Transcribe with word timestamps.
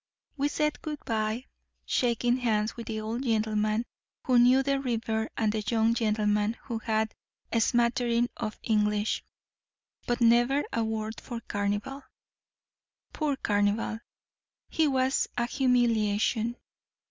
We 0.35 0.47
said 0.47 0.81
good 0.81 0.97
bye, 1.05 1.45
shaking 1.85 2.37
hands 2.37 2.75
with 2.75 2.87
the 2.87 2.99
old 2.99 3.21
gentleman 3.21 3.85
who 4.25 4.39
knew 4.39 4.63
the 4.63 4.79
river 4.79 5.29
and 5.37 5.51
the 5.51 5.61
young 5.69 5.93
gentleman 5.93 6.57
who 6.63 6.79
had 6.79 7.13
a 7.51 7.61
smattering 7.61 8.27
of 8.35 8.57
English; 8.63 9.23
but 10.07 10.19
never 10.19 10.63
a 10.73 10.83
word 10.83 11.21
for 11.21 11.39
Carnival. 11.41 12.01
Poor 13.13 13.35
Carnival! 13.35 13.99
here 14.69 14.89
was 14.89 15.27
a 15.37 15.45
humiliation. 15.45 16.57